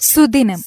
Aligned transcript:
സുദിനം. 0.00 0.64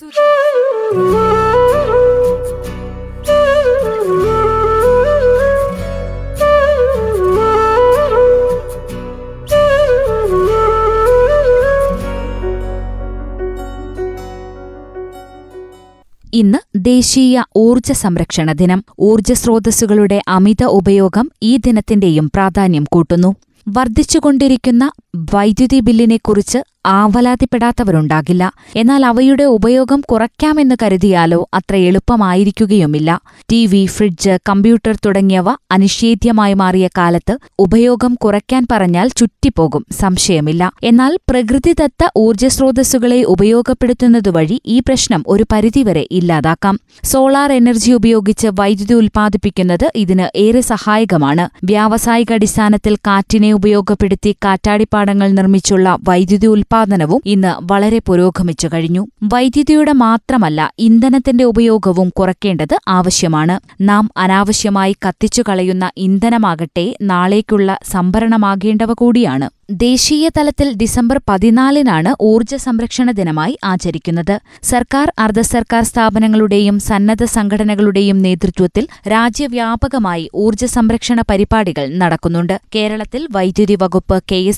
ഇന്ന് 16.34 16.58
ദേശീയ 16.76 17.44
ഊർജ 17.56 17.92
സംരക്ഷണ 17.92 18.52
ദിനം. 18.52 18.84
ഊർജ 19.00 19.32
സ്രോതസ്സുകളുടെ 19.32 20.22
അമിത 20.28 20.64
ഉപയോഗം 20.64 21.32
ഈ 21.44 21.58
ദിനത്തിന്റെയും 21.58 22.28
പ്രാധാന്യം 22.28 22.86
കൂട്ടുന്നു. 22.92 23.36
വർദ്ധിച്ചുകൊണ്ടിരിക്കുന്ന 23.70 24.92
വൈദ്യുതി 25.16 25.80
ബില്ലിനെക്കുറിച്ച് 25.80 26.73
ആവലാതിപ്പെടാത്തവരുണ്ടാകില്ല. 26.86 28.54
എന്നാൽ 28.76 29.06
അവയുടെ 29.06 29.44
ഉപയോഗം 29.44 30.02
കുറയ്ക്കാമെന്ന് 30.02 30.76
കരുതിയാലോ 30.84 31.50
അത്ര 31.54 31.76
എളുപ്പമായിരിക്കുകയുമില്ല. 31.76 33.20
ടി 33.52 33.66
വി 33.66 33.86
ഫ്രിഡ്ജ് 33.86 34.38
കമ്പ്യൂട്ടർ 34.50 34.96
തുടങ്ങിയവ 35.06 35.50
അനിഷേധ്യമായി 35.50 36.54
മാറിയ 36.54 36.90
കാലത്ത് 36.98 37.38
ഉപയോഗം 37.60 38.14
കുറയ്ക്കാൻ 38.14 38.68
പറഞ്ഞാൽ 38.72 39.08
ചുറ്റിപ്പോകും 39.08 39.86
സംശയമില്ല. 39.92 40.72
എന്നാൽ 40.84 41.20
പ്രകൃതിദത്ത 41.30 42.08
ഊർജസ്രോതസ്സുകളെ 42.18 43.24
ഉപയോഗപ്പെടുത്തുന്നതുവഴി 43.24 44.62
ഈ 44.66 44.80
പ്രശ്നം 44.80 45.24
ഒരു 45.28 45.46
പരിധിവരെ 45.52 46.08
ഇല്ലാതാക്കാം. 46.12 46.80
സോളാർ 47.04 47.54
എനർജി 47.54 47.92
ഉപയോഗിച്ച് 47.92 48.48
വൈദ്യുതി 48.60 48.94
ഉൽപ്പാദിപ്പിക്കുന്നത് 48.94 49.92
ഇതിന് 49.96 50.38
ഏറെ 50.38 50.62
സഹായകമാണ്. 50.62 51.66
വ്യാവസായികാടിസ്ഥാനത്തിൽ 51.66 52.96
കാറ്റിനെ 52.96 53.54
ഉപയോഗപ്പെടുത്തി 53.54 54.36
കാറ്റാടിപ്പാടങ്ങൾ 54.46 55.32
നിർമ്മിച്ചുള്ള 55.32 55.98
വൈദ്യുതി 56.10 56.48
ഉൽപ്പാദനവും 56.74 57.22
ഇന്ന് 57.26 57.52
വളരെ 57.72 58.00
പുരോഗമിച്ചു 58.00 58.68
കഴിഞ്ഞു. 58.74 59.08
വൈദ്യുതിയുടെ 59.24 59.94
മാത്രമല്ല 59.94 60.74
ഇന്ധനത്തിന്റെ 60.80 61.44
ഉപയോഗവും 61.44 62.10
കുറയ്ക്കേണ്ടത് 62.10 62.76
ആവശ്യമാണ്. 62.88 63.56
നാം 63.82 64.10
അനാവശ്യമായി 64.18 64.96
കത്തിച്ചു 65.06 65.44
കളയുന്ന 65.50 65.92
ഇന്ധനമാകട്ടെ 65.98 66.86
നാളേക്കുള്ള 67.02 67.78
സംഭരണമാകേണ്ടവ 67.92 68.94
കൂടിയാണ്. 68.94 69.50
ദേശീയ 69.82 70.30
തലത്തിൽ 70.38 70.74
ഡിസംബർ 70.74 71.22
പതിനാലിനാണ് 71.30 72.16
ഊർജ 72.22 72.56
സംരക്ഷണ 72.56 73.12
ദിനമായി 73.12 73.58
ആചരിക്കുന്നത്. 73.64 74.34
സർക്കാർ 74.64 75.14
അർദ്ധ 75.20 75.40
സർക്കാർ 75.40 75.84
സ്ഥാപനങ്ങളുടെയും 75.84 76.80
സന്നദ്ധ 76.80 77.24
സംഘടനകളുടെയും 77.24 78.18
നേതൃത്വത്തിൽ 78.22 78.88
രാജ്യവ്യാപകമായി 79.08 80.30
ഊർജ 80.36 80.66
സംരക്ഷണ 80.66 81.22
പരിപാടികൾ 81.30 81.88
നടക്കുന്നുണ്ട്. 81.88 82.60
കേരളത്തിൽ 82.76 83.28
വൈദ്യുതി 83.32 83.78
വകുപ്പ് 83.82 84.24
K 84.32 84.52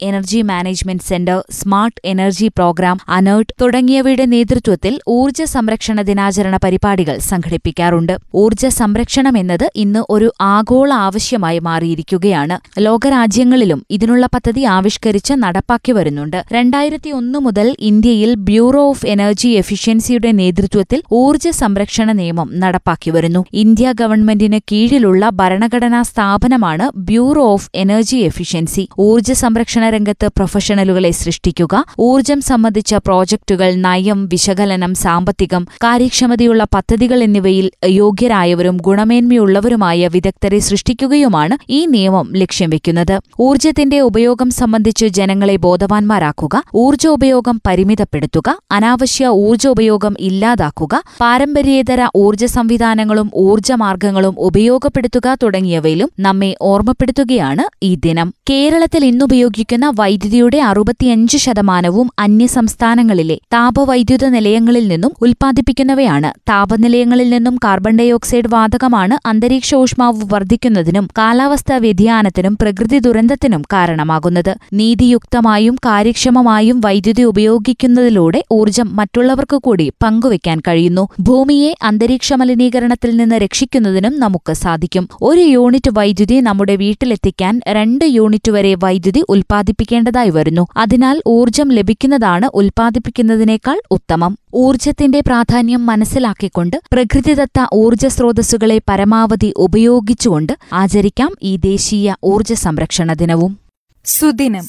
energy 0.00 0.42
management 0.42 1.02
centre 1.02 1.44
smart 1.50 2.00
energy 2.04 2.48
programme 2.48 2.98
ANERT 3.08 3.54
തുടങ്ങിയവയുടെ 3.60 4.24
നേതൃത്വത്തിൽ 4.24 5.00
ഊർജ 5.08 5.42
സംരക്ഷണ 5.42 6.02
ദിനാചരണ 6.02 6.56
പരിപാടികൾ 6.64 7.18
സംഘടിപ്പിക്കാറുണ്ട്. 7.18 8.14
ഊർജ 8.34 8.66
സംരക്ഷണം 8.66 9.38
എന്നത് 9.38 9.70
ഇന്ന് 9.74 10.04
ഒരു 10.10 10.32
ആഗോള 10.40 10.92
ആവശ്യമായി 10.92 11.58
മാറിയിരിക്കുകയാണ്. 11.58 12.58
ലോകരാജ്യങ്ങളിലും 12.78 13.86
ഇതിനുള്ള 13.90 14.26
പദ്ധതി 14.26 14.57
ആവിഷ്കരിച്ച് 14.64 15.32
നടപ്പാക്കി 15.32 15.92
വരുന്നുണ്ട്. 15.92 16.44
രണ്ടായിരത്തി 16.52 17.10
ഒന്ന് 17.10 17.38
മുതൽ 17.38 17.76
ഇന്ത്യയിൽ 17.80 18.34
ബ്യൂറോ 18.34 18.88
ഓഫ് 18.88 19.06
എനർജി 19.06 19.48
എഫിഷ്യൻസിയുടെ 19.48 20.32
നേതൃത്വത്തിൽ 20.32 21.02
ഊർജ 21.12 21.48
സംരക്ഷണ 21.48 22.12
നിയമം 22.12 22.50
നടപ്പാക്കി 22.54 23.10
വരുന്നു. 23.10 23.44
ഇന്ത്യ 23.52 23.92
ഗവൺമെന്റിന് 23.92 24.58
കീഴിലുള്ള 24.72 25.28
ഭരണഘടനാ 25.28 26.02
സ്ഥാപനമാണ് 26.02 26.90
ബ്യൂറോ 26.96 27.42
ഓഫ് 27.52 27.70
എനർജി 27.74 28.16
എഫിഷ്യൻസി 28.16 28.88
ഊർജ 29.00 29.32
സംരക്ഷണ 29.32 29.88
രംഗത്ത് 29.88 30.26
പ്രൊഫഷണലുകളെ 30.36 31.10
സൃഷ്ടിക്കുക 31.10 31.84
ഊർജം 32.00 32.40
സംബന്ധിച്ച 32.40 32.94
പ്രോജക്ടുകൾ 32.94 33.74
നയം 33.74 34.28
വിശകലനം 34.32 34.94
സാമ്പത്തികം 34.94 35.66
കാര്യക്ഷമതയുള്ള 35.84 36.64
പദ്ധതികൾ 36.74 37.22
എന്നിവയിൽ 37.22 37.70
യോഗ്യരായവരും 37.86 38.76
ഗുണമേന്മയുള്ളവരുമായ 38.76 40.08
വിദഗ്ധരെ 40.08 40.58
സൃഷ്ടിക്കുകയുമാണ് 40.58 41.56
ഈ 41.70 41.86
നിയമം 41.86 42.32
ലക്ഷ്യം 42.36 42.70
വെക്കുന്നത്. 42.70 43.20
ഊർജത്തിന്റെ 43.40 44.00
ഉപയോഗം 44.00 44.37
സംബന്ധിച്ച് 44.46 45.06
ജനങ്ങളെ 45.06 45.56
ബോധവാന്മാരാക്കുക 45.56 46.62
ഊർജോപയോഗം 46.74 47.60
പരിമിതപ്പെടുത്തുക 47.66 48.58
അനാവശ്യ 48.70 49.26
ഊർജോപയോഗം 49.26 50.14
ഇല്ലാതാക്കുക 50.20 51.02
പാരമ്പര്യേതര 51.20 52.08
ഊർജ 52.16 52.44
സംവിധാനങ്ങളും 52.44 53.30
ഊർജമാർഗങ്ങളും 53.36 54.34
ഉപയോഗപ്പെടുത്തുക 54.38 55.36
തുടങ്ങിയവയിലും 55.42 56.10
നമ്മെ 56.20 56.56
ഓർമ്മപ്പെടുത്തുകയാണ് 56.62 57.64
ഈ 57.82 57.94
ദിനം. 57.94 58.32
കേരളത്തിൽ 58.50 59.04
ഇന്നുപയോഗിക്കുന്ന 59.04 59.92
വൈദ്യുതിയുടെ 59.96 60.58
അറുപത്തിയഞ്ച് 60.58 61.36
ശതമാനവും 61.36 62.10
അന്യസംസ്ഥാനങ്ങളിലെ 62.18 63.40
താപവൈദ്യുത 63.52 64.28
നിലയങ്ങളിൽ 64.28 64.88
നിന്നും 64.88 65.12
ഉൽപ്പാദിപ്പിക്കുന്നവയാണ്. 65.22 66.32
താപനിലയങ്ങളിൽ 66.48 67.30
നിന്നും 67.30 67.56
കാർബൺ 67.64 67.96
ഡയോക്സൈഡ് 67.96 68.48
വാതകമാണ് 68.48 69.28
അന്തരീക്ഷ 69.28 69.74
ഊഷ്മാവ് 69.74 70.34
വർദ്ധിക്കുന്നതിനും 70.34 71.08
കാലാവസ്ഥാ 71.18 71.76
വ്യതിയാനത്തിനും 71.76 72.56
പ്രകൃതി 72.62 72.98
ദുരന്തത്തിനും 72.98 73.62
കാരണമാകുന്നത്. 73.72 74.27
നീതിയുക്തമായും 74.72 75.74
കാര്യക്ഷമമായും 75.74 76.80
വൈദ്യുതി 76.80 77.22
ഉപയോഗിക്കുന്നതിലൂടെ 77.22 78.44
ഊർജം 78.52 78.96
മറ്റുള്ളവർക്ക് 78.96 79.56
കൂടി 79.56 79.92
പങ്കുവയ്ക്കാൻ 80.02 80.60
കഴിയുന്നു. 80.60 81.08
ഭൂമിയെ 81.20 81.74
അന്തരീക്ഷ 81.82 82.32
മലിനീകരണത്തിൽ 82.32 83.16
നിന്ന് 83.16 83.34
രക്ഷിക്കുന്നതിനും 83.34 84.20
നമുക്ക് 84.20 84.52
സാധിക്കും. 84.52 85.08
ഒരു 85.22 85.40
യൂണിറ്റ് 85.40 85.90
വൈദ്യുതി 85.92 86.40
നമ്മുടെ 86.40 86.76
വീട്ടിലെത്തിക്കാൻ 86.76 87.60
രണ്ട് 87.68 88.04
യൂണിറ്റ് 88.04 88.50
വരെ 88.50 88.74
വൈദ്യുതി 88.74 89.24
ഉൽപ്പാദിപ്പിക്കേണ്ടതായി 89.28 90.30
വരുന്നു. 90.30 90.66
അതിനാൽ 90.76 91.22
ഊർജം 91.26 91.68
ലഭിക്കുന്നതാണ് 91.68 92.50
ഉൽപ്പാദിപ്പിക്കുന്നതിനേക്കാൾ 92.54 93.80
ഉത്തമം. 93.90 94.38
ഊർജത്തിന്റെ 94.54 95.20
പ്രാധാന്യം 95.20 95.86
മനസ്സിലാക്കിക്കൊണ്ട് 95.86 96.76
പ്രകൃതിദത്ത 96.92 97.66
ഊർജ 97.74 98.06
സ്രോതസ്സുകളെ 98.06 98.80
പരമാവധി 98.88 99.54
ഉപയോഗിച്ചുകൊണ്ട് 99.56 100.52
ആചരിക്കാം 100.72 101.34
ഈ 101.42 101.56
ദേശീയ 101.56 102.14
ഊർജ 102.24 102.52
സംരക്ഷണ 102.52 103.12
ദിനവും. 103.12 103.67
സുദിനം 104.04 104.66